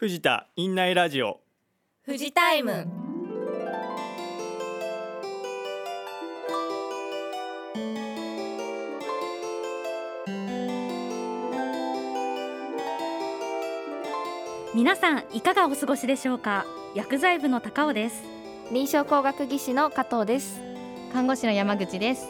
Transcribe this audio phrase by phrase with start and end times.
[0.00, 1.40] 藤田院内ラジオ。
[2.06, 2.86] 富士タイム。
[14.72, 16.64] 皆さんいかがお過ごしでしょうか？
[16.94, 18.22] 薬剤部の高尾です。
[18.70, 20.60] 臨床工学技師の加藤です。
[21.12, 22.28] 看護師の山口です。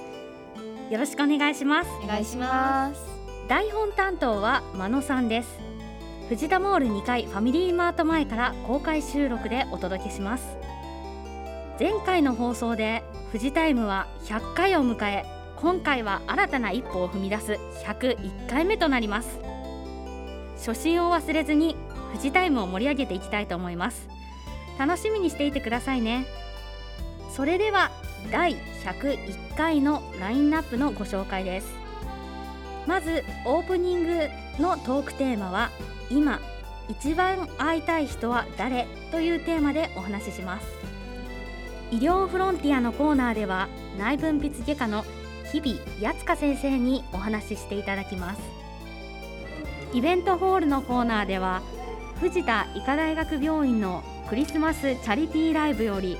[0.88, 1.90] よろしくお願いします。
[2.02, 3.02] お願いします。
[3.46, 5.67] 台本担当は真野さんです
[6.28, 10.58] 藤田モール2階ファミリーマート前から公開収録でお届けします。
[11.80, 15.24] 前回の放送で富士タイムは100回を迎え
[15.56, 17.52] 今回は新たな一歩を踏み出す
[17.86, 19.40] 101回目となります。
[20.58, 21.76] 初心を忘れずに
[22.12, 24.06] 富士タイムを盛り上げていきたいと思います。
[24.78, 26.26] 楽しみにしていてくださいね。
[27.34, 27.90] それでは
[28.30, 31.77] 第101回のラインナップのご紹介です。
[32.88, 35.70] まずオープニングのトークテーマは
[36.10, 36.40] 今
[36.88, 40.66] 一番会いたい人は誰というテーマでお話しします。
[41.90, 45.04] 医療フロンティアのコーナーでは内分泌外科の
[45.52, 48.40] 日々八塚先生にお話ししていただきます。
[49.92, 51.60] イベントホールのコーナーでは
[52.20, 56.16] 藤田医科大学病院のクリスマスチャリティーライブより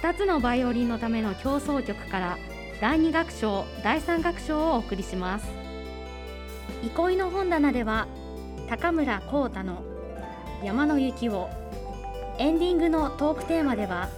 [0.00, 2.38] 2つのバイオリンのための協奏曲から
[2.80, 5.67] 第2楽章第3楽章をお送りします。
[6.82, 8.06] 憩いの本棚では
[8.68, 9.82] 高村光太の
[10.62, 11.48] 山の雪を
[12.38, 14.08] エンディングのトークテーマでは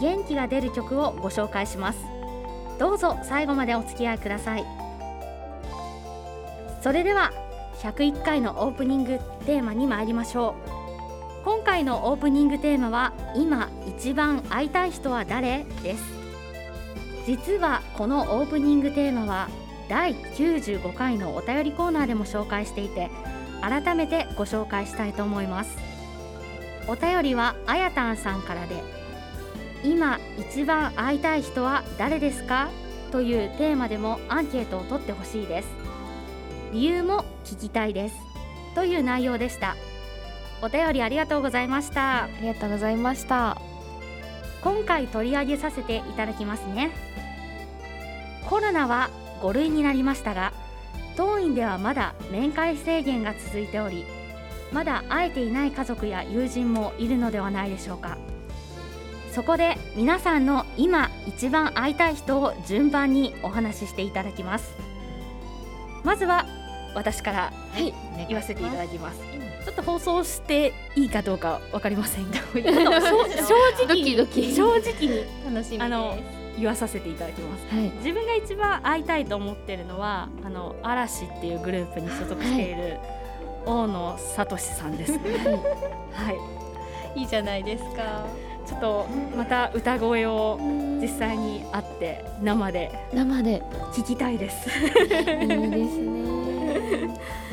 [0.00, 1.98] 元気が出る曲をご紹介します。
[2.78, 4.64] どうぞ最後までお付き合いください。
[6.82, 7.32] それでは
[7.80, 11.44] 101回のオープニングテーマに参りましょう。
[11.44, 15.64] 今回のオープニングテーマは今一番会いたい人は誰？
[15.82, 16.04] です。
[17.26, 19.48] 実はこのオープニングテーマは
[19.88, 23.10] 第95回のお便りコーナーでも紹介していて
[23.60, 25.76] 改めてご紹介したいと思います。
[26.86, 28.82] お便りはあやたんさんからで
[29.84, 32.68] 今一番会いたい人は誰ですか？
[33.10, 35.68] というテーマでもアンケートを取ってほしいです。
[36.72, 38.16] 理由も聞きたいです。
[38.74, 39.76] という内容でした。
[40.60, 42.24] お便りありがとうございました。
[42.24, 43.56] ありがとうございました。
[44.62, 46.90] 今回取り上げさせていただきますね。
[48.48, 49.10] コロナは
[49.40, 50.52] 5類になりましたが
[51.16, 54.04] 当院ではまだ面会制限が続いており
[54.72, 58.18] まだ会えていない家族や友人もいるのではないでしょうか。
[59.32, 64.74] そこで皆さんの今一番会いたい人を順番にお話ししていただきます。
[66.02, 66.46] まずは
[66.94, 67.94] 私からはい
[68.26, 69.20] 言わせていただきます。
[69.64, 74.04] ちょっと放送していいかどうかわかりませんが 正ド直に。
[74.10, 74.54] キドキ。
[74.54, 75.82] 正直に楽しみです。
[75.82, 76.18] あの
[76.58, 77.66] 言わさせていただきます。
[77.74, 77.90] はい。
[78.04, 82.98] 自分が一番会いたいと思ってるのはあの嵐っていうグループに所属している
[83.66, 85.12] 大野聡さんです。
[85.12, 85.18] は
[87.14, 87.22] い、い。
[87.22, 88.24] いじゃないですか。
[88.66, 90.58] ちょっとまた歌声を
[91.00, 93.62] 実際に会って生で生で。
[93.94, 94.68] 聞きたいです。
[94.68, 96.18] いいですね。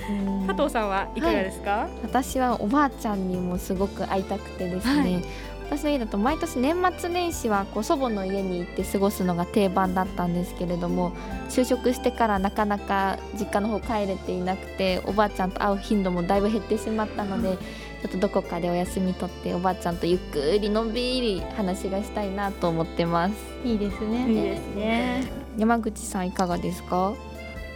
[0.10, 0.48] うん。
[0.48, 1.88] 加藤さんはいかがですか？
[2.04, 5.24] 私はおばあちゃんにもすごく会いたくてですね、はい
[5.68, 11.12] 私の家だと毎年年末年始はこう祖母の家に行って過ごすのが定番だったんですけれども
[11.50, 17.58] 就職してからなかなか実家の方帰れていなくておばあちゃんと会う頻度もだいぶ減ってしまったので、
[18.02, 23.36] ちょっとどこかでお休み取っておばあちゃんとゆっくりのんびり話がしたいなと思ってます。
[23.64, 25.24] いいですいいねですね。
[25.58, 27.14] 山口さんいかがですか？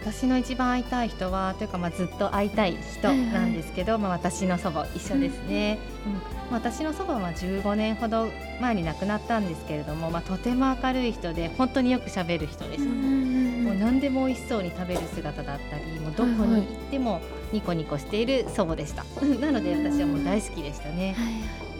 [0.00, 6.12] 私の一番会いたい人はというかまあずっと会いたい人なんですけど、まあ私の祖母一緒ですね、うん
[6.50, 8.28] まあ私の祖母は15年ほど
[8.60, 17.20] 前に亡くなったんですけれども、まあ、とても明るい人で本当によく喋る人でした、もう何でも美味しそうに食べる姿だったりもうどこに行っても
[17.52, 19.04] ニコニコしている祖母でした。
[19.40, 21.14] なので私はもう大好きでしたね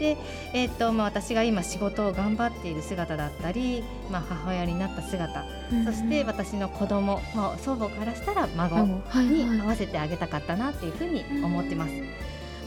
[0.01, 0.17] で、
[0.55, 5.45] えーとまあ、私が今仕事を頑張っている姿だったり、まあ、母親になった姿、
[5.85, 11.93] そして私の子供、まあ、祖母からしたら孫に合わせてあげたかったなっていうふうに思ってます。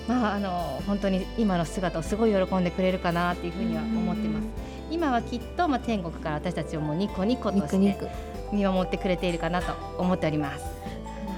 [0.08, 4.46] まあ、あの本当に今の姿をすごい喜んでくれるかなっていうふうには思ってます。
[4.92, 7.98] 今はきっと、まあ、天国から私たちをもうニコニコとして
[8.52, 10.64] 見守ってくれているかなと思っております。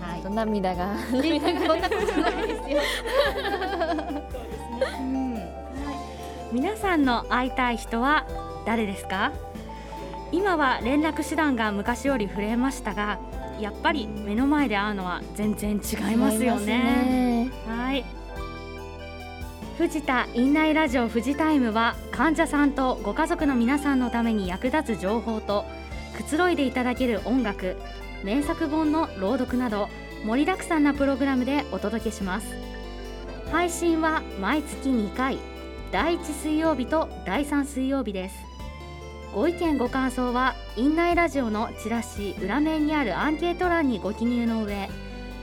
[0.02, 2.82] はいと涙がでそんなことないですよ。
[6.56, 8.26] うん皆さんの会いたい人は
[8.66, 9.34] 誰ですか？
[10.32, 13.20] 今は連絡手段が昔より増えましたが、
[13.60, 17.52] やっぱり目の前で会うのは全然違いますよね。
[17.68, 18.06] はい。
[19.78, 25.66] 藤田院内ラジオ富士タイムは患者さんとご家族の皆さんのために役立つ情報と
[26.16, 27.76] くつろいでいただける音楽、
[28.24, 29.90] 名作本の朗読など
[30.26, 32.48] 盛りだくさんなプログラムでお届けします。
[33.52, 35.38] 配信は毎月2回
[35.96, 38.36] 第1水曜日と第3水曜日です。
[39.34, 44.90] ご意見ご感想は院内ラジオのチラシ裏面にあるアンケート欄にご記入の上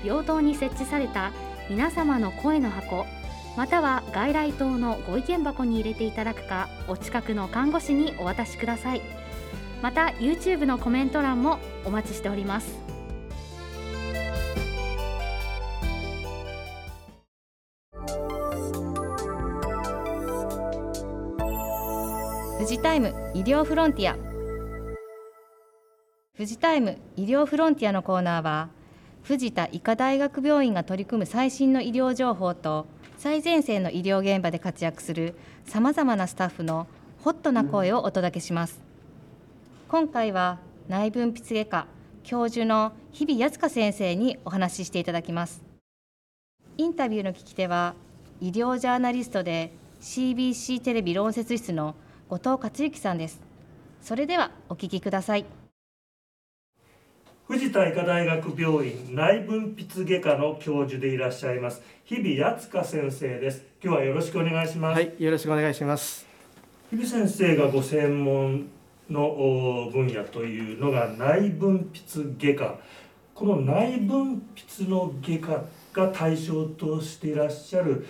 [0.05, 1.33] 病棟に設置された
[1.71, 3.07] 皆様の声の箱
[3.57, 9.01] または外来棟のご意見箱に入れていただくかお近くの看護師にお渡しください。
[9.81, 12.92] また YouTube のコメント欄もお待ちしております。
[22.93, 24.19] タイム医療フロンティア。
[26.37, 28.69] 富士タイム医療フロンティアのコーナーは
[29.23, 32.87] 藤田医科大学病院が取り組む最新の医療情報と
[33.17, 35.35] 最前線の医療現場で活躍する
[35.65, 36.87] さまざまなスタッフの
[37.25, 38.83] ホットな声をお届けします。
[39.89, 41.87] 今回は内分泌外科
[42.25, 45.63] 教授の日比康香先生にお話ししていただきます。
[46.77, 47.95] インタビューの聞き手は
[48.43, 49.73] 医療ジャーナリストで
[50.03, 51.95] CBC テレビ論説室の
[52.33, 53.43] 後藤克之さんです。
[54.01, 55.45] それではお聞きください。
[57.47, 63.67] 藤田医科大学病院内分泌外科の教授でいらっしゃいます日比敦香先生です。
[63.85, 66.27] 今日はよろしくお願いします、はい、よろしくお願いします。
[66.91, 68.69] 日比先生がご専門
[69.11, 72.79] のお分野というのが内分泌外科。
[73.35, 78.07] この内分泌の外科が対象としていらっしゃる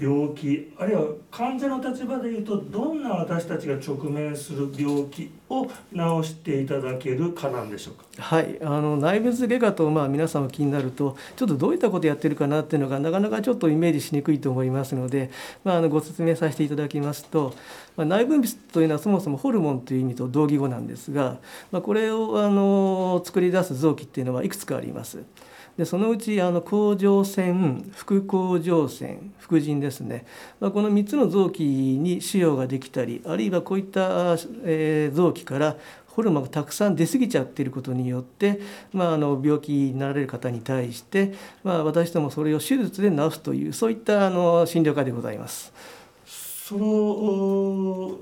[0.00, 8.04] 病気あるいは患者の立場でいうとどんな私たちが直面する病気を治していただけるかなんでしょうか？
[8.22, 15.30] はい、あの内分泌外科とまあ皆さんも気になるとちょっとどういったことやってるかなっていうのがなかなかちょっとイメージしにくいと思いますので、
[15.62, 17.54] まあ、あのご説明させていただきますと、
[17.96, 21.38] まあ、内分泌というのはそもそもホルモンという意味と同義語なんですが、
[21.70, 25.22] まあ、これをあの作り出す臓器っていうのはいくつかあります。
[25.76, 30.26] でそのうちあの甲状腺副甲状腺副腎ですね、
[30.60, 35.76] まあ、この3つの臓器に腫瘍ができたりあるいはこういった、えー臓器から
[36.14, 38.60] ホルモンがたくさん出過ぎちゃっていることによって、
[38.92, 41.32] まあ、あの病気になられる方に対して、
[41.64, 45.72] まあ、私どもそれを手術で治すというそういったあの診療科でございます。
[46.26, 48.18] その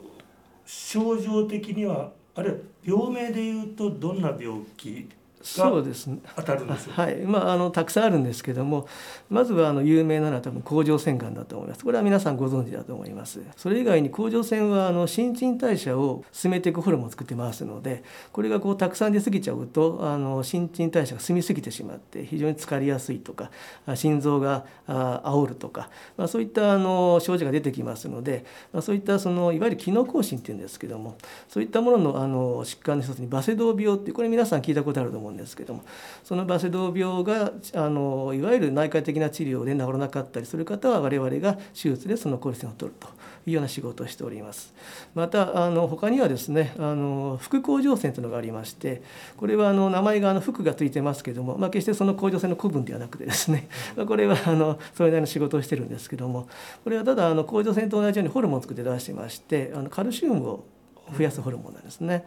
[0.64, 5.08] 症状的にはあるいは病名でいうとどんな病気
[5.42, 6.18] そうですね。
[6.36, 7.16] 当たるんでしょうかはい。
[7.18, 8.86] まあ、あのたくさんあるんですけども
[9.28, 11.84] まずはあの有名なのは多分甲状腺がんだと思います。
[11.84, 13.40] これは皆さんご存知だと思います。
[13.56, 23.50] それ以外に甲状腺はあの新陳代謝を進めていくホルモンを作ってますのでこれがこうたくさん出過ぎちゃうとあの新陳代謝が進み過ぎてしまって非常に疲れやすいとか
[23.86, 31.16] あ心臓があ煽るとか、まあ、そういったあの症状が出てきますので、まあ、そういったそのいわゆる機能亢進っていうんですけども
[31.48, 35.82] そういったもののあの疾患の一つにバセドウ病ってこれ皆さん聞いたことあると思うんですけども
[36.24, 43.08] そのバセドウ病があのいわゆる内科的な治療で治らなかったりする方は我々が手術でそのコルセンを取ると
[43.46, 44.74] いうような仕事をしております。
[45.14, 49.02] またあの他にはですねあの副甲状腺というのがありまして
[49.36, 56.48] これはあの名前があの副がついてますけども、まあ、決してその甲状腺の古分ではなくてですねまあこれはあのそれなりの仕事をしてるんですけども
[56.84, 60.64] これはただあの甲状腺と同じようにホルモンを作って出してましてあのカルシウムを
[61.16, 62.24] 増やすホルモンなんですね。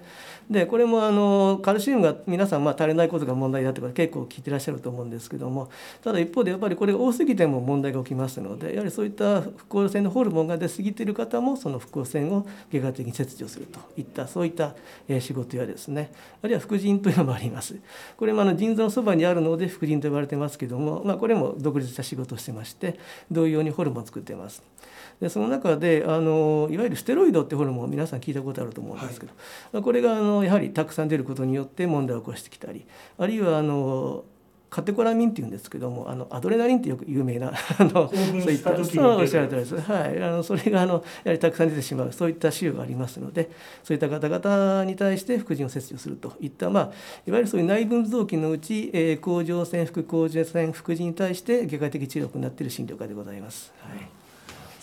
[0.49, 5.69] でこれもあのカルシウムが皆さんまあ足りないことが問題だってこと結構聞いてらっしゃると思うんですけども
[6.03, 14.75] ただ一方でやっぱりこれが多すぎても問題が起きますのでやはりそういった副甲状腺のホルモンが出過ぎている方もその副甲状腺を外科的に切除するといったそういった
[15.07, 17.75] えー仕事やですねあるいは副腎というのもあります。
[18.17, 22.99] これもあの腎臓のそばにあるので副腎と呼ばれてますけども、まあ、これも独立した仕事をしてまして
[23.31, 24.61] 同様にホルモンを作ってます。
[25.21, 29.33] でその中であのいわゆるステロイドってホルモンを皆さん聞いたことあると思うんですけど、
[29.71, 32.85] まあこれがあのやはりたくさん出ることによって問題を起こしてきたり
[33.17, 34.25] あるいはあの
[34.73, 43.51] カテコラミンっていうんですけどもあのアドレナリンってよく有名なあのそういっしたそうおっしゃる通りです、はい、あのそれがあのやはりたくさん出てしまうそういった腫瘍がありますので
[43.83, 46.83] そういった方々に対して副腎を切除するといった、まあ、
[47.27, 53.71] いわゆるそういう内分泌臓器のうち、えー甲状腺副甲状腺副腎に対して外科的治療を行っている診療科でございます。
[53.79, 54.22] はい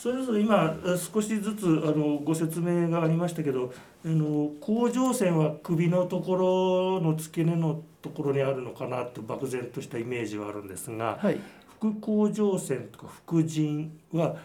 [0.01, 3.71] それぞれ今え少しずつあのご説明がありましたけど
[4.03, 11.39] あの甲状腺は首のところの付け根のところにあるのかなと漠然としたイメージはあるんですがはい。
[11.79, 14.37] 副甲状腺とか副腎は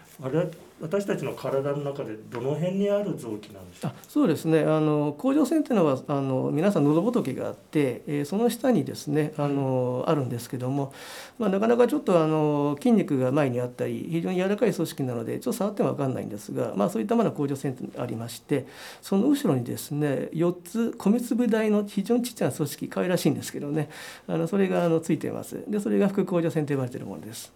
[0.78, 3.90] 私たちの体の中でどの辺にある臓器なんでしょう？
[3.90, 4.60] あそうですね。
[4.60, 10.92] あの甲状腺っていうのはあの皆さん喉仏があって、えーその下にですねあのあるんですけども、
[11.38, 18.66] まあ、なかなかちょっとあの筋肉が前にあったり非常に柔らかい組織なのでちょっと触っても分かんないんですが、まあ、そういったものは甲状腺ってありまして
[19.00, 23.88] その後ろにですね4つ米粒大の非常にちっちゃな組織可愛らしいんですけどね
[24.28, 25.64] あのそれがあのついています。
[25.68, 27.52] でそれが副甲状腺と呼ばれているものです。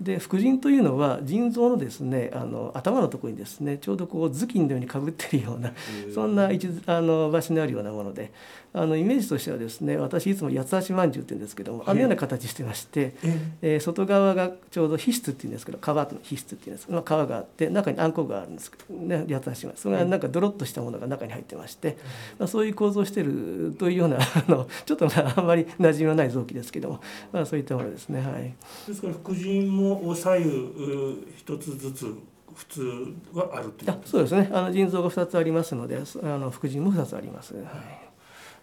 [0.00, 5.72] で副腎というのは腎臓のですねあの頭のところにですねちょうどこう頭巾のようにかぶってるような
[6.14, 8.32] そんな位置あの場所にあるようなもので
[8.74, 13.14] あのイメージとしてはですね私いつも八つ橋まんじゅうって言うんですけども、あのような形してまして、
[13.62, 21.96] えー外側がちょうど皮質っていうんですけど皮の皮質っていうんですけど、まあ、皮があって中にあんこがあるんですけど、ね、八つ橋まんそれがなんかドロッとしたものが中に入ってまして、
[22.38, 27.00] まあ、そういう構造をしているというようなあのちょっとまああんまり馴染みのない臓器ですけども、
[27.32, 28.54] まあ、そういったものですねはい。
[28.86, 32.14] ですから副腎も左右う一つずつ
[32.54, 34.48] 普通はあるというあそうですね。
[34.52, 37.54] あの腎臓が2つありますのでそあの副腎も2つあります。
[37.54, 37.64] はい。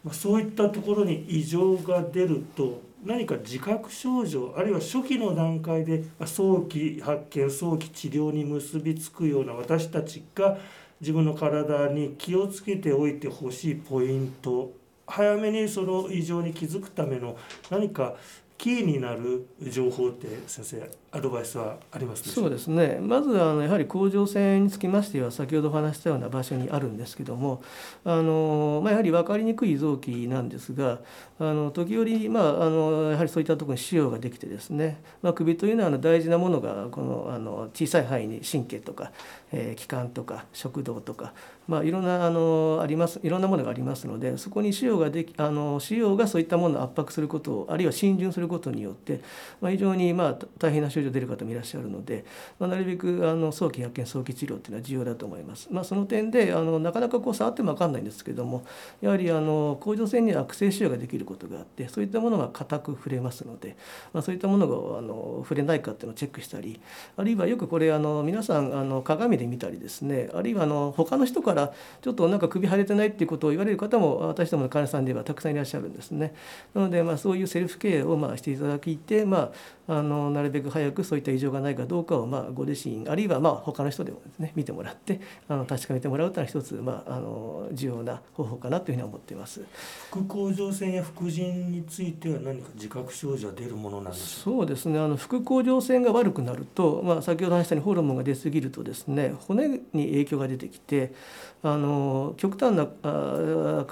[0.03, 10.58] まあそういったところに異常が出ると何か自覚症状あるいは初期の段階でまあ早期発見早期治療に結びつくような私たちが
[11.00, 14.72] 自分の体に気をつけておいてほしいポイント
[15.06, 17.38] 早めにその異常に気づくための
[17.70, 18.15] 何か
[18.58, 22.98] キーになる情報って先生アドバイスはありますでしょそうですね。
[23.00, 27.62] まずあのやはり甲状腺につきましては先ほどお話したような場所にあるんですけども
[28.03, 31.01] あの、まあ、やはり分かりにくい臓器なんですが
[31.39, 39.12] あの時折、まあ、あのやはりそういったところに腫瘍ができてですね、まあ、首というのはあの大事なものがこのあの小さい範囲に神経とか、
[39.51, 41.34] えー気管とか食道とか、
[41.67, 49.22] まあ、いろんなあのありますいろんなものがありますのでそこに腫瘍ができあの腫瘍がそういったものを圧迫することをあるいは浸潤することによって、
[49.60, 52.25] まあ、非常にまあ大変な症状出る方もいらっしゃるので、
[52.60, 55.67] まあ、なるべくあの早期発見早期治療っていうのは重要だと思います。
[55.72, 58.63] まあ、その点であのなかなかこう触っても分かんないんですけども
[59.01, 63.75] やはりあの甲状腺には悪性腫瘍ができることがあってそういったものが硬く触れますので、
[64.13, 66.79] まあ、そういったものがあの触れないかっていうのをチェックしたり
[67.17, 76.33] あるいはよくこれあの皆さんあの鏡で見たりですねあるいはあの他の人からちょっとなんか首腫れてないっていうことを言われる方も私どもの患者さんではたくさんいらっしゃるんですね。
[76.74, 79.51] なのでまあそういうセルフケアをまあしていただいて、まあ、
[79.87, 89.61] あのなるべく早くそういった異常がないかどうかをまあご自身あるいはまあ他の人でもですね見てもらってあの確かめてもらうというのは一つまああの重要な方法かなというふうに思っています。
[90.09, 101.13] 副甲状腺や副腎については何か自覚症状は出るものなんでしょそうですねあの副甲状腺が悪くなると、まあ、先ほど話したようにホルモンが出過ぎるとですね骨に影響が出てきて
[101.61, 103.85] あの極端なああ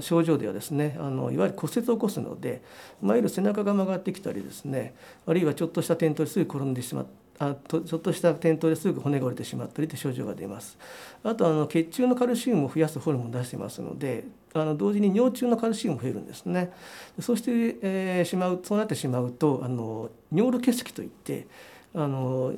[0.00, 2.62] 症状ではですねあのいわゆる骨折を起こすので
[3.02, 4.94] いわゆる背中が曲がってきたりですね
[5.26, 7.06] あるいはちょっとした転倒ですぐ転んでしまっ
[7.38, 10.78] あとちょっとした転倒ですぐ骨が折れてしまったりという症状が出ます。
[11.24, 16.70] あとあの血中のカルシウムを増やすホルモンを出してますのであの同時に尿中のカルシウムも増えるんですね。
[17.18, 21.48] そうして、えーしまうそうなってしまうとあの尿路結石といって
[21.94, 22.54] あの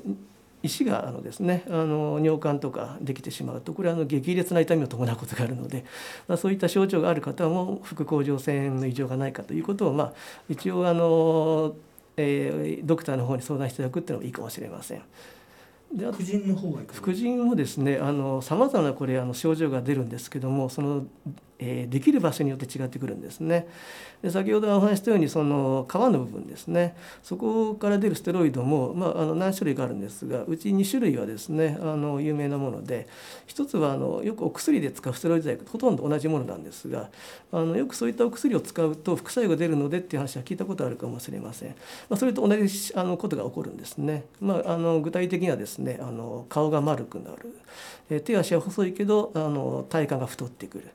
[0.65, 5.85] 石があのですねあの尿管とかできてしまうとこれはあの激烈な痛みを伴うことがあるので、
[6.27, 10.13] まあ、そういった症状がある方も副甲状腺の異常がないかということを、まあ、
[10.49, 11.77] 一応あの、
[12.17, 15.03] えードクターの方に相談していただくっていうのもいいかもしれません。
[15.93, 17.99] で副腎の方がいかが副腎もですね
[18.43, 21.07] さまざまなこれあの症状が出るんですけどもその、
[21.59, 23.69] えーできる場所によって違ってくるんですね。
[24.25, 33.07] で先ほどお話したようにその皮の部分ですねそこから出るステロイドも、まあ、あの何種類かあるんですがうち2種類はですねあの有名なもので
[33.47, 37.11] 一つはあのよくお薬で使うステロイド剤ほとんど同じものなんですが
[37.53, 41.69] あのよくそういったお薬を使うと副作用が出るのでっていう話は聞いたことあるかもしれません。
[42.09, 44.25] まあ、それと同じあのことが起こるんですね。
[44.41, 47.55] まあ、あの具体的にはですねあの顔が丸くなる、
[48.09, 50.89] えー手足は細いけどあの体幹が太ってくる。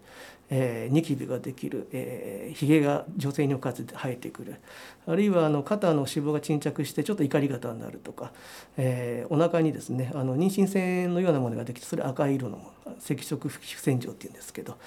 [0.50, 4.56] えーニキビができる、えー、ひげが女性におかずで生えてくる
[5.08, 8.32] あるいはあの肩の脂肪が沈着してちょっと怒り型になるとか、
[8.78, 14.78] えーお腹にですねあの妊娠線のようなものができてそれ赤い色のもの赤色皮膚線状っていうんですけど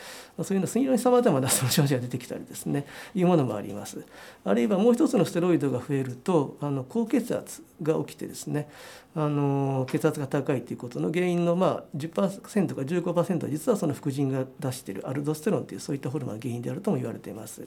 [0.42, 4.04] そういうの非常にさまざまなその症状が出てきたりですねいうものもあります。
[4.44, 8.68] あるいはもう一つのステロイドが増えるとあの高血圧が起きてですね
[9.14, 17.64] あの血圧が高いということの原因のまあ10%か15%は実はその副腎が出しているアルドステロンというそういったホルモンが原因であるとも言われています。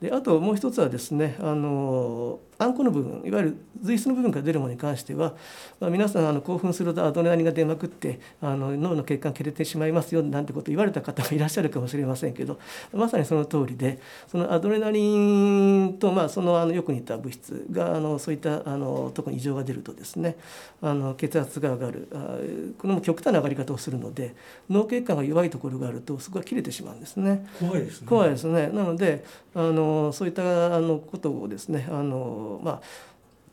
[0.00, 5.34] であともう一つはですねあのあんこの部分いわゆる髄質の部分から出るものに関しては、
[5.78, 12.58] まあ、皆さんあの興奮するとアドレナリンが出まくってあの脳の血管切れてしまいますよなんてことを言われた方もいらっしゃるかもしれませんけど
[12.92, 20.36] まさにその通りでそのアドレナリンと、まあ、そのあのよく似た物質があのそういったあの特に異常が出るとですね
[20.80, 22.38] あの血圧が上がるあ
[22.78, 24.34] これも極端な上がり方をするので
[24.70, 27.46] 脳血管が弱いところがあるとそこが切れてしまうんですね。
[27.60, 28.68] 怖いですね怖いですね。
[28.68, 32.80] なのであのそういったあのことをですねあの、まあ、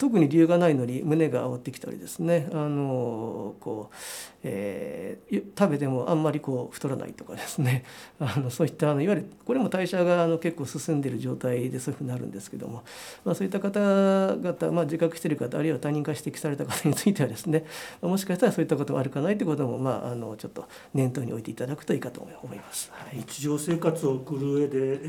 [0.03, 2.50] 特に理由がないのに胸が煽ってきたりですね。
[2.51, 3.95] あのこう、
[4.43, 7.86] えー食べてもあんまりこう太らないとかですね。
[8.19, 12.83] あのそういったあのいわゆるこれも代謝があの結構進んでいる状態でそういうふうになるんですけども、
[13.24, 17.65] まあ、そういった方々、まあ、自覚している方あるいは他人から指摘された方についてはですね。
[18.01, 22.91] もしかしたらそういったこともあるかないということも、まあ、あのちょっと念頭に置いていただくといいかと思います。
[22.93, 25.07] はい、日常生活を送る上で、え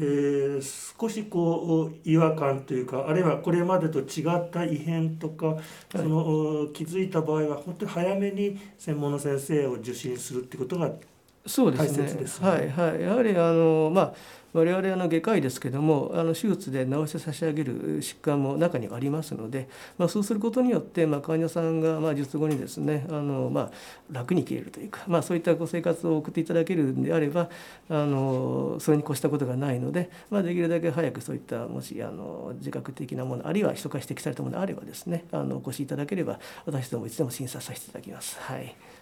[0.58, 5.56] ー、少しこう違和感というかあるいはこれまでと違った異変とか
[5.90, 10.90] その、はい、気づいた場合は本当に早めに専門の先生を受診するってことが
[11.46, 12.26] そうですね。
[12.26, 13.00] すねはいはい。
[13.00, 14.14] やはりあのまあ
[14.54, 23.70] 我々あの外科医ですけどもあの手術で治して差し上げる疾患も中にはありますので、まあ、そうすることによって、まあ、患者さんがまあ術後にですねあの、まあ、
[24.12, 27.50] 楽に消えるというか、まあ、そういったご生活を送っていただけるんであれば
[27.90, 38.38] あのそれに越したことがないので、まあ、できるだけ早くそういったもしあの自覚的なものあるいは人から指摘されたものあればですねあのお越しいただければ私どもいつでも審査させていただきます。
[38.38, 38.93] はい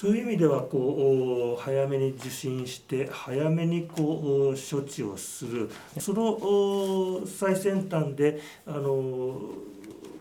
[0.00, 5.68] そういう意味ではこう早めに受診して早めにこう処置をする。
[5.98, 9.40] その最先端であの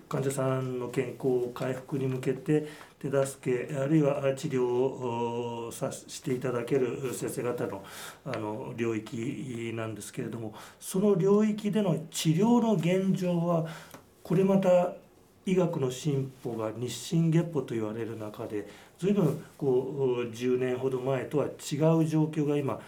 [0.10, 2.68] 患者さんの健康回復に向けて
[2.98, 7.84] 手助けあるいは治療をさしていただける先生方の
[8.26, 13.68] あの領域なんですけれどもその領域での治療の現状は
[14.24, 14.96] これまた
[15.48, 18.68] 医学の進歩が日進月歩と言われる中で
[19.00, 22.80] 随分こう10年ほど前とは違う状況が今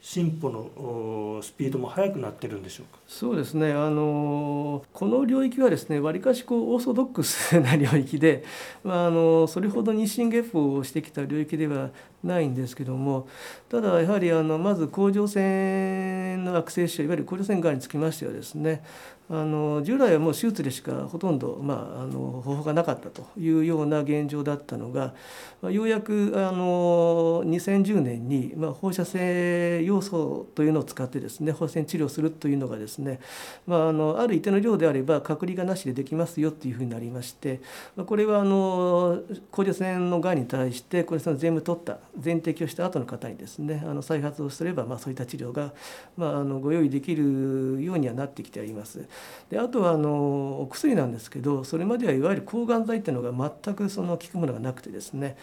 [0.00, 3.00] 進歩のスピードも速くなってるんでしょうか？
[3.08, 3.72] そうですね。
[3.72, 8.44] あのこの領域はですねわりかしこうオーソドックスな領域で、
[8.84, 11.90] まあ、あのそれほど日進月歩をしてきた領域では
[12.22, 13.26] ないんですけども
[13.68, 18.84] ただやはりあのまず甲状腺の悪性腫いわゆる甲状腺がんにつきましてはですね
[19.28, 25.14] あの従来はもう手術でしかほとんど、まあ、あの方法がなかったというような現状だったのが、
[25.60, 33.18] まあ、ようやくあの2010年に、まあ、放射性要素というのを使ってですね放射線治療するというのがですね、
[33.66, 37.60] まあ、あのある一定の量であれば隔離がなしでできますよというふうになりまして、
[37.96, 45.74] まあ、これはあの甲状腺のがんに対して甲状腺を全部取った全摘をした後の方にですねあの再発をすれば、まあ、そういった治療が、
[46.16, 49.08] まあ、あのご用意できるようにはなってきてあります。
[49.50, 55.36] であとはあのお薬なんですけどそれまではいわゆる抗がん剤っていうのが全くその効くものがなくてですね、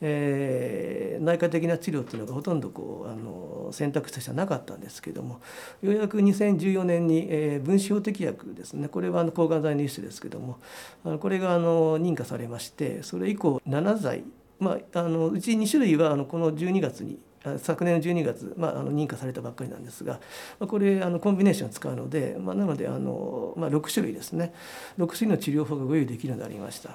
[0.00, 5.40] えー、内科的な治療っていうのがほとんどこうあの選択肢としてはなかったんですけども
[5.82, 10.58] ようやく2014年に、えー、分子標的薬ですねこれはあの抗がん剤の一種ですけども
[11.04, 14.24] あのこれがあの認可されましてそれ以降7剤
[14.60, 17.18] まあ、あのうち2種類はあのこの12月に
[17.58, 20.20] 昨年の12月、まあ、あの認可されたばっかりなんですが、
[20.58, 24.52] まあ、これあのコンビネーション使うので、まあ、なのであの、まあ、6種類ですね
[24.98, 26.90] 6種類の治療法がご用意できるようになりました。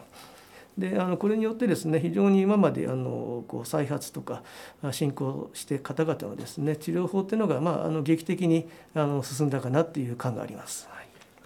[0.77, 4.43] であのこれによってですね非常に今まであのこう再発とか
[4.91, 10.87] 進行して方々のですね治療法っていうのが、まあ、あの劇的にあの進んだかなっていう感があります。
[10.89, 11.05] はい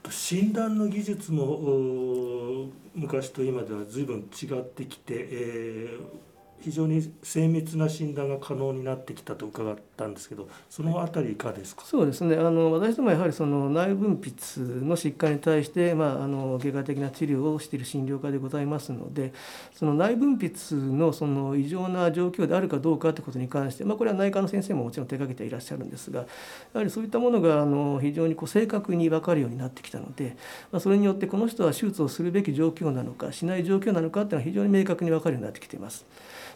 [0.09, 6.28] 診断の技術も昔と今では随分違ってきて、えー、
[6.61, 11.83] 非常に精密な診断が可能になってきたと伺ったんですけどそのあたりいかがですか？
[11.85, 19.33] そうですねあの私どもはやはりその内分泌の疾患に対して、まあ、あの外科的な治療をしている診療科でございますので
[19.73, 26.25] その内分泌のその異常な状況であるかどうかということに関して、まあ、これは内科の先生ももちろん手掛けていらっしゃるんですがや
[26.73, 30.35] はりそういったものがあの非常にこう正確に分かるようになってきたので、
[30.71, 36.05] まあ、それによってこの人は手術をするべき状況なのかしない状況なのかっていうのは非常に明確に分かるようになってきています。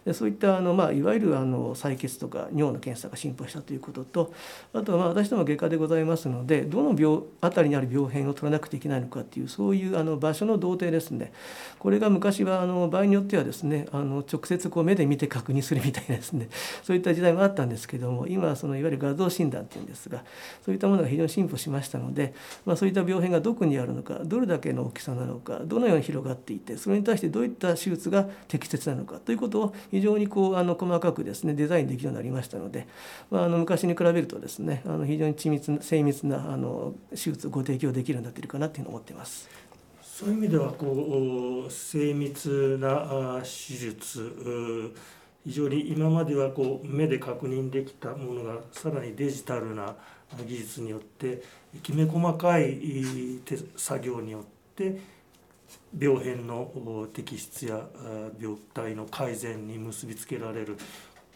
[0.05, 4.33] でそういったあの、まあ、いわゆるあの採血とか尿の検査が進歩したということと
[4.73, 11.31] あとはまあ私ども外科でございますのでどの病あたりにある病変を取らなくていけないのかっていうそういうあの場所の同定ですね。
[11.79, 16.49] これが昔はあの場合によってはですねあの直接こう目で見て確認するみたいなですね
[16.83, 20.23] そういった時代もあったんですけども今はそのいわゆる画像診断っていうんですが
[20.65, 22.33] そういったものが非常に進歩しましたので、
[22.65, 32.87] まあ、そういった病変がどこにあるのかどれだけの大きさなのかどのように広がっていてそれに対してどういった手術が適切なのかということを非常にこうあの細かくですねデザインできるようになりましたので、
[33.29, 39.47] まあ、あの昔に比べるとですねあの非常に緻密な精密なあの手術をご提供できるようになっているかなというのを思っています。
[40.01, 44.95] そういう意味ではこう精密な手術
[45.45, 49.93] 非常に今まではこう目で確認できたものがさらにデジタルな
[50.47, 51.43] 技術によって
[51.83, 52.79] きめ細かい
[53.75, 54.41] 作業によっ
[54.75, 54.97] て
[55.97, 56.71] 病変の
[57.13, 57.87] 摘出や
[58.39, 60.77] 病態の改善に結びつけられる。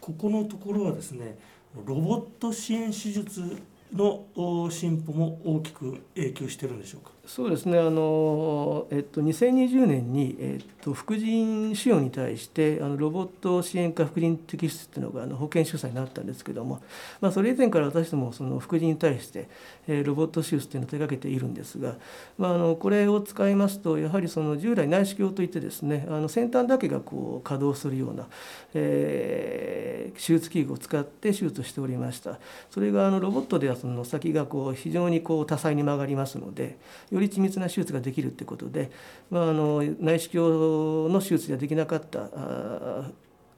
[0.00, 1.38] ここのところはですね
[1.84, 3.60] ロボット支援手術
[3.92, 7.10] の進歩も大きく影響してるんでしょうか？
[7.28, 16.80] そうですねあの、えっと、2020年に、えっと、副腎腫瘍に対してあのロボット支援下副腎摘出っていうのがあの保健主催になったんですけども、
[17.20, 19.50] まあ、それ以前から私どもその副腎に対して、
[19.86, 21.96] えー、ロボット手術っていうのを手掛けているんですが、
[22.38, 28.26] まあ、あのこれを使いますとやはりその従来内視鏡といってですねあの先端だけがこう稼働するような、
[28.72, 32.38] えー、手術器具を使って手術しておりました。
[32.70, 36.78] それがあのロボットではその先がこう非常にこう多彩に曲がりますので
[37.20, 38.90] より緻密な手術ができるということで、
[39.30, 42.30] まあ、あの内視鏡の手術ではできなかった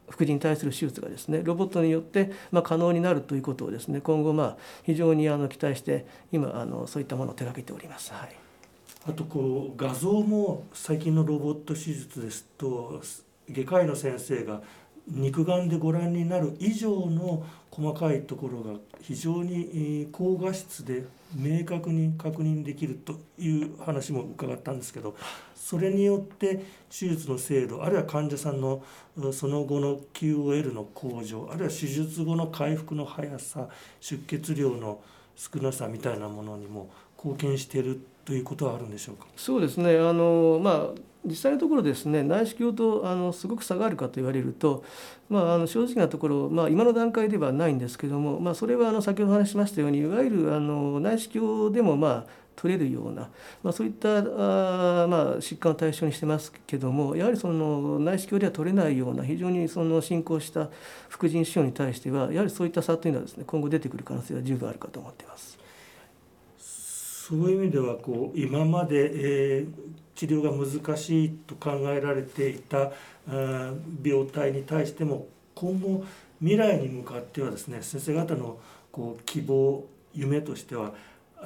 [0.09, 8.12] 副腎に対する手術がですねロボットによってまあ可能になるということをですね今後まあ非常にあの期待して今あのそういったものを手がけております。
[8.12, 8.37] はい、
[9.09, 13.01] あとこう画像も最近のロボット手術ですと
[13.49, 14.62] 外科医の先生が
[15.11, 25.14] 肉眼でご覧になる以上の細かいところが非常に高画質で明確に確認できるという話も伺ったんですけど
[25.55, 26.57] それによって
[26.90, 28.83] 手術の精度あるいは患者さんの
[29.33, 33.68] その後の QOL の向上あるいは手術後の回復の速さ
[34.01, 35.01] 出血量の
[35.37, 39.27] 少なさみたいなものにも貢献してるということはあるんでしょうか？
[39.35, 44.85] そうですねあの、まあ、実際のところですね内視鏡とあのすごく差があるかと言われると、
[45.29, 53.31] まあ、あの正直なところ、まあ、今の段階ではないんですけども、まあ、それはあの先ほど話しましたようにいわゆるあの内視鏡でもまあ取れるような、
[53.64, 60.69] まあ、そういったあ、まあ、疾患を対象にしてますけどもやはりその内視鏡では取れないような非常にその進行した
[61.09, 65.59] 副腎腫瘍に対してはやはりそういった差というのはですね今後出てくる可能性は十分あるかと思っています。
[67.31, 69.66] そういう意味ではこう今まで、え、
[70.16, 72.90] 治療が難しいと考えられていた
[74.03, 76.05] 病態に対しても今後
[76.40, 78.59] 未来に向かってはですね先生方の
[78.90, 80.93] こう希望夢としては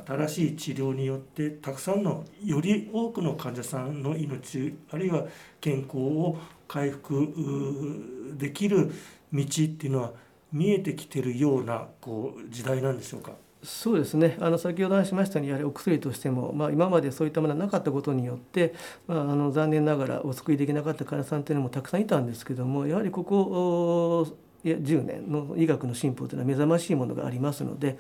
[0.07, 5.27] 新しい治療によってたくさんのより多くの患者さんの命あるいは
[5.61, 8.90] 健康を回復できる
[9.33, 10.12] 道っていうのは
[10.51, 13.43] 見えてきてるようなこう時代なんでしょうか？
[13.64, 14.37] そうですね。
[14.40, 18.74] あの先ほど話しましたようにやはりお薬としても、まあ、今までそういったものはなかったことによって、
[19.07, 24.27] まあ、あの残念ながらお救いできなかった患者さんというのもたくさんいたんですけどもやはりここ
[24.64, 27.98] いや10年の医学の進歩というのは目覚ましいものがありますので、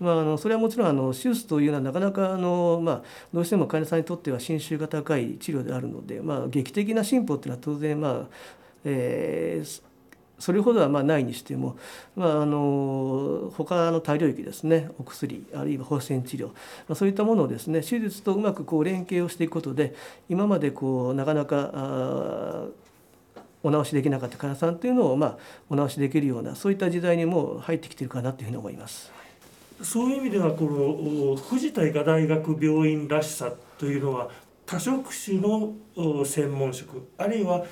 [0.00, 8.28] まあ、あのそれはもちろんあの手術というのはなかなかあの、まあ、どうしても患者さんにとっては侵襲が高い治療であるので、まあ、劇的な進歩というのは当然、まあ
[8.84, 9.82] えー、
[10.38, 11.76] それほどはまあないにしても、
[12.14, 16.52] まあ、あの他の大領域ですねお薬あるいは放射線治療、ま
[16.90, 19.94] あ、そういったものをですね手術とうまくこう連携をしていくことで
[20.28, 22.66] 今までこうなかなかあ
[23.62, 29.10] お直しできなかった患者さんというのを、まあ、お直しできるようなそういった時代にもう入ってきてるかなというふうに思います。
[29.82, 34.30] そういう意味ではこの藤田医科大学病院らしさというのは
[34.64, 35.74] 多職種の
[36.24, 37.64] 専門職あるいは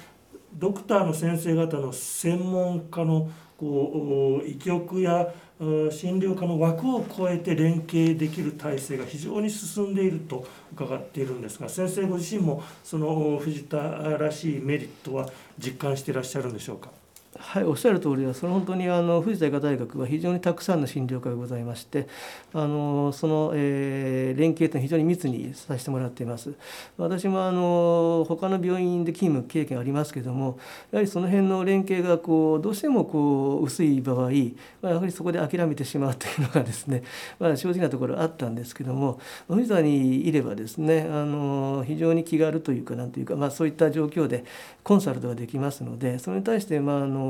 [0.57, 16.90] ドクターの先生方の専門家のこう医局や診療科の枠を超えて連携できる体制が非常に進んでいると伺っているんですが先生ご自身もその藤田らしいメリットは実感していらっしゃるんでしょうか？
[17.38, 22.07] はい、おっしゃる通りでその本当にあの藤田医科大学は非常にたくさんの診療科がございまして
[22.53, 26.53] あのその、えー、連携というのは非常に密にさせてもらっています。
[26.97, 30.59] 私もあの他の病院で勤務経験ありますけども
[30.92, 34.31] やはりその辺の連携がこうどうしてもこう薄い場合、
[34.81, 37.03] ま、やはりそこで諦めてしまうというのがですね、
[37.40, 39.18] まあ、正直なところあったんですけども
[39.49, 44.44] 藤田にいればですねあの非常に気軽というかなんというか、まあ、そういった状況で
[44.85, 47.24] コンサルトができますのでそれに対してまああの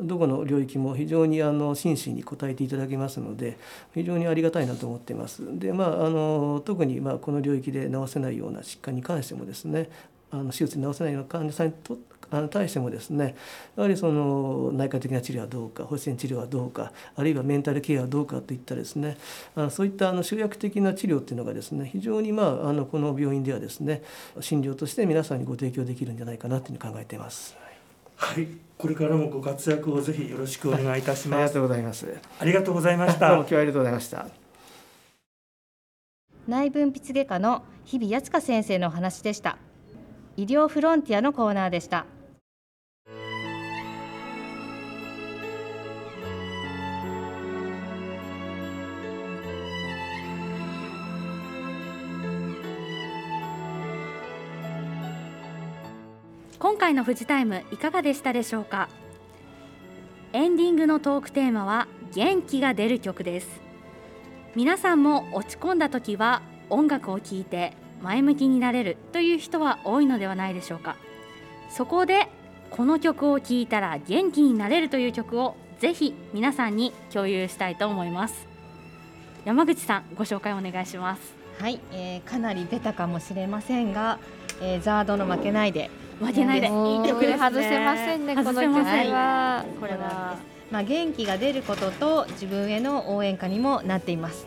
[0.00, 3.56] どこの領域も非常にあの真摯に答えていただけますので
[3.94, 5.42] 非常にありがたいなと思っています。
[5.58, 9.88] でまああの特にまあこの領域で治せないような疾患に関してもですね
[10.30, 11.96] あの手術で治せないような患者さんにと
[12.28, 13.36] あの対してもですね
[13.76, 19.16] やはりその内科的な治療はどうか放射線治療はどうかあるいはメンタルケアはどうかといったですね
[19.54, 24.02] あそういったあの集約的な治療っていうのがですね非常にまああのこの病院ではですね
[24.40, 27.65] 診療として皆さんにご提供できるんじゃないかなというふうに考えています。
[28.16, 28.48] はい、
[28.78, 31.40] これからもご活躍をぜひよろしくお願いいたします。
[31.40, 32.06] ありがとうございます。
[32.38, 33.28] ありがとうございました。
[33.28, 34.26] どうも今日はありがとうございました。
[36.48, 39.58] 内分泌外科の日比康香先生のお話でした。
[40.36, 42.06] 医療フロンティアのコーナーでした。
[56.76, 58.90] 今回のフジタイムいかがでしたでしょうか？
[60.34, 63.48] エンディングのトークテーマは元気が出る曲です。
[64.54, 70.96] 皆さんも落ち込んだ時は音楽を聴いて前向きになれるという人は多いのではないでしょうか？
[71.70, 72.28] そこで
[72.70, 78.46] この曲を聴いたら元気になれるという曲をぜひ皆さんに共有したいと思います。
[79.46, 81.22] 山口さんご紹介お願いします。
[81.58, 84.18] はい、えー、かなりベタかもしれませんが、
[84.60, 86.66] えー、ザードの負けないで負けないで。
[86.66, 86.72] いい
[87.08, 87.38] 曲ですね。
[87.38, 89.64] 外せませんねこの曲は。
[89.80, 90.36] これは
[90.70, 94.46] まあ元気が出ることと自分への応援歌にもなっています。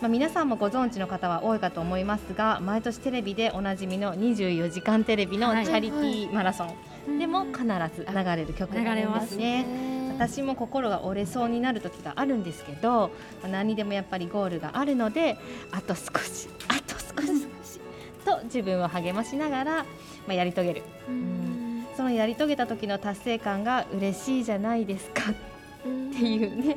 [0.00, 6.64] まあ、皆さんもご存知の方は多いかと思いますが毎年テレビでおなじみの24時間テレビのチャリティーマラソ
[7.06, 7.18] ン。
[7.18, 7.62] でも必
[7.94, 9.92] ず流れる曲になりますね。
[10.18, 13.10] 私も心が折れそうになる時があるんですけど
[13.50, 15.36] 何にでもやっぱりゴールがあるので
[15.72, 17.46] あと少しあと少し
[18.24, 19.86] と自分を励ましながら、
[20.26, 25.30] まあ、やり遂げる、うん、そのやり遂げた時の達成感が嬉しいじゃないですか。
[25.30, 25.34] っ
[25.84, 25.88] て
[26.24, 26.76] いうね。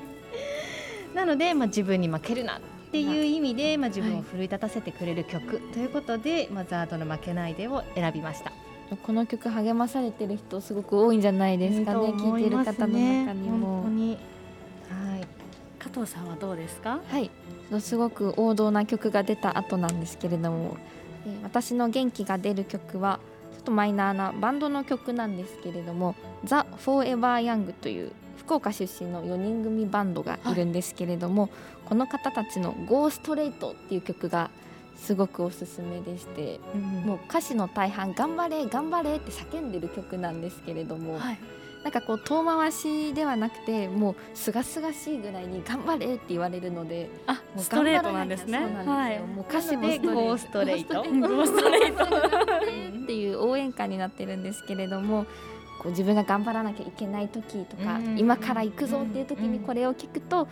[1.13, 2.59] なので、まあ、自分に負けるなっ
[2.91, 5.59] ていう意味で、まあ、自分を奮い立たせてくれる曲。
[5.73, 8.51] ということで、まあ、ザードの負けないでを選びました。
[9.03, 12.13] この曲励まされてる人すごく多いんじゃないですかね。
[12.13, 13.81] 聴いてる方の中にも。
[13.81, 14.11] 本当に。
[14.11, 14.15] は
[15.17, 15.27] い。
[15.79, 16.99] 加藤さんはどうですか？
[17.07, 17.31] はい。
[17.79, 20.77] すごく王道な曲が出た後なんですけれども、
[21.25, 23.19] えー、私の元気が出る曲は
[23.65, 31.51] とマイナーなバンドの曲なんですけれども「ザ・フォーエバー・ヤング」という福岡出身の4人組バンドがいるんですけれども、はい、
[31.85, 34.49] この方たちの「ゴーストレート」っていう曲が
[34.95, 41.39] すごくおすすめでして、うん、もう歌詞の大半「頑張れ頑張れ」って叫んでる曲なんですけれども、はい、
[41.85, 48.57] なんかこう遠回しではなくてもうすがすがしいぐらいに「頑張れ」って言われるのであもうストレートなんですね。
[48.57, 51.03] はい、もう歌詞もゴーストレート。
[51.45, 52.05] ストレート。
[53.03, 55.27] っていう応援歌になってるんですけれども。
[55.77, 60.47] こう自分が頑張らなきゃいけない時とか、今から行くぞっていう時にこれを聞くと、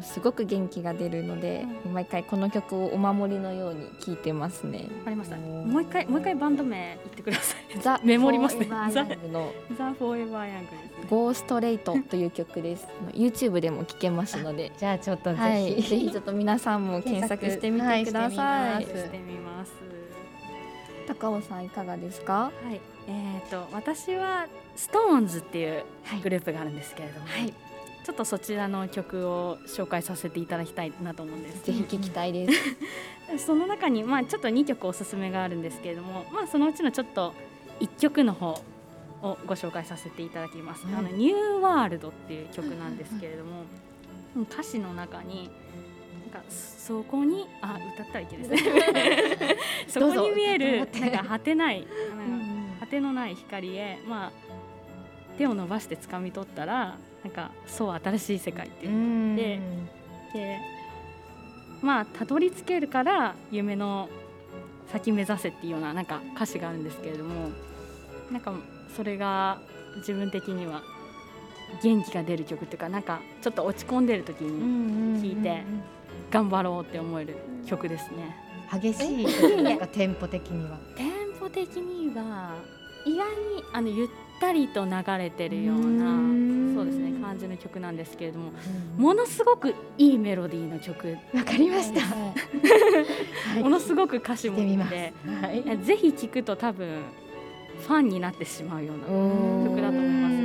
[0.00, 4.88] すごく元気が出るので、うん、毎回この曲をお守りのように聴いてますね。
[4.98, 5.36] わかりました。
[5.36, 7.80] もう一回もう一回バンド名言ってください。
[7.80, 8.66] ザ メモりますね。
[8.68, 11.06] ザのザフォーエバーヤングです、ね。
[11.10, 12.86] ゴーストレイトという曲です。
[13.12, 18.84] YouTube でも聴けますので、 じゃあちょっとぜひ、はい、ぜひちょっと皆さんも検索してみてください。
[18.84, 19.72] してみます。
[21.08, 22.52] 高尾さんいかがですか？
[22.64, 22.80] はい。
[23.08, 25.84] えっ、ー、と私はストーンズっていう
[26.22, 27.26] グループがあるんですけれども。
[27.26, 27.71] はい
[28.04, 31.64] ちょっとそちらの曲を紹介させていただきたいなと思うんです。
[31.64, 32.48] ぜひ聞きたいで
[33.28, 33.38] す。
[33.46, 37.32] その中にまあちょっと2曲おすすめがあるんですけれども、まあそのうちのちょっと
[37.80, 38.60] 1曲の方
[39.22, 40.84] をご紹介させていただきます。
[40.86, 43.62] うん、あのニューワールドっていう曲なんですけれども、
[44.36, 45.48] うん、歌詞の中に
[46.32, 49.56] なんかそこにあ歌ったらいけですね。
[49.86, 51.86] そこに見えるなんか果てない
[52.80, 54.32] 果てのない光へまあ
[55.38, 59.60] 手を伸ばして掴み取ったらなんかそう新しい世界っていうので
[60.32, 60.58] で
[61.80, 64.08] まあたどり着けるから夢の
[64.92, 67.50] 先目指せっていうようななんか歌詞があるんですけれども
[68.30, 68.52] なんか
[68.96, 69.60] それが
[69.96, 70.82] 自分的には
[71.82, 75.62] 元気が出る曲っていうかなんかちょっと落ち込んでる時に聴いて
[76.30, 78.36] 頑張ろうって思える曲ですね。
[78.72, 80.78] 激しいなんかテンポ的には。
[80.96, 82.54] テンポ的には
[83.04, 84.08] 意外にあのゆっ
[84.42, 88.52] たりと流れてるようなそうですね感じの曲なんですけれども、
[88.98, 91.16] ものすごくいいメロディーの曲。
[91.32, 92.34] わかりました、は
[93.58, 97.02] い、ものすごく歌詞もいいで、はい、ぜひ聴くと多分
[97.86, 100.42] ファンになってしまうような曲だと思いますの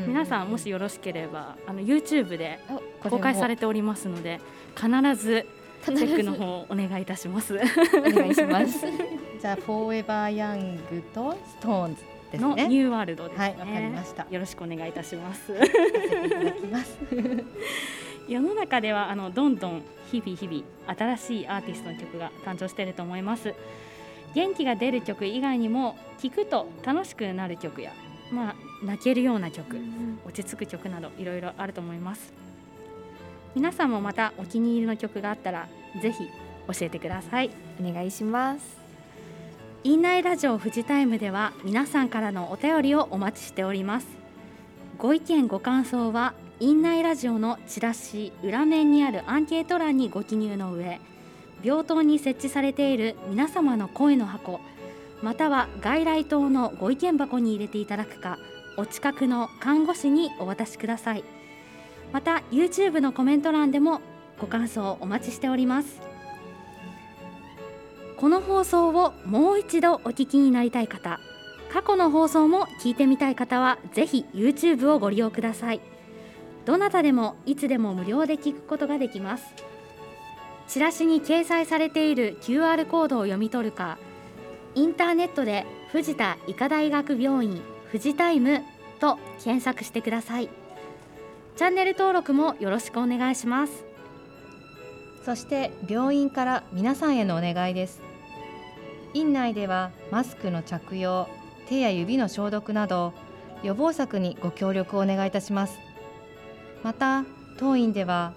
[0.00, 2.58] で皆さんもしよろしければあの YouTube で
[3.02, 4.40] 公開されておりますので
[4.74, 5.46] 必ず
[5.84, 7.54] チェックの方お願いいたします。
[7.54, 8.86] お願いします。
[9.40, 13.44] じゃあフォーエバーヤングとストーンズのニューワールドですね。
[13.44, 14.26] はい、わかりました。
[14.30, 15.52] よろしくお願いいたします。
[15.52, 15.56] い
[16.30, 16.98] ただきます。
[18.28, 23.54] 世の中ではあのどんどん日々日々新しいアーティストの曲が誕生していると思います。
[24.34, 27.92] 元気が出る曲以外にも聴くと楽しくなる曲や、
[28.30, 29.76] まあ泣けるような曲、
[30.26, 32.32] 落ち着く曲などいろいろあると思います。
[33.54, 35.68] 皆さんもまたお気に入りの曲があったら
[36.00, 36.28] ぜひ
[36.68, 37.50] 教えてください。
[37.80, 38.81] お願いします。
[39.84, 44.06] インナイラジオ富士タイムでは皆さんからのお便りをお待ちしております。
[44.96, 51.00] ご意見ご感想はインナイラジオのチラシ裏面にあるアンケート欄にご記入の上
[51.64, 54.60] 病棟に設置されている皆様の声の箱
[55.20, 58.38] または外来棟のご意見箱に入れていただくか
[58.76, 61.24] お近くの看護師にお渡しください。
[62.12, 64.00] また YouTube のコメント欄でも
[64.38, 66.11] ご感想お待ちしております。
[68.22, 71.18] この放送をもう一度お聞きになりたい方
[71.72, 75.80] 過去の放送も聞いてみたい方はぜひ YouTube をご利用ください。
[76.64, 79.46] どなたでもいつでも無料で聞くことができます。
[80.68, 83.98] チラシに掲載されている QR コードを読み取るか
[84.76, 88.62] インターネットで藤田医科大学病院富士タイム
[89.00, 90.48] と検索してください。
[91.56, 93.84] チャンネル登録もよろしくお願いします。
[95.24, 98.11] そして病院から皆さんへのお願いです。
[99.14, 101.28] 院内ではマスクの着用
[101.68, 103.12] 手や指の消毒など
[103.62, 105.78] 予防策にご協力をお願いいたします。
[106.82, 107.24] また
[107.58, 108.32] 当院では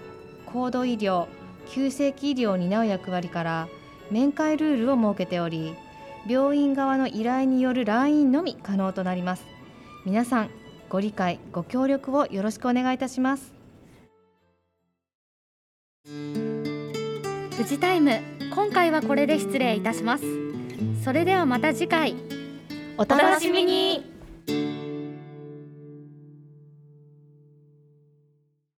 [0.45, 1.27] 高度医療
[1.67, 3.67] 急性期医療を担う役割から
[4.11, 5.73] 面会ルールを設けており
[6.27, 9.45] 病院側の依頼による来院のみ可能となります。
[10.05, 10.49] 皆さん
[10.89, 13.53] ご理解ご協力をよろしくお願いいたします。
[16.05, 18.19] 富士タイム
[18.53, 20.44] 今回はこれで失礼いたします。
[21.05, 22.15] それではまた次回。
[22.97, 24.11] お楽しみに。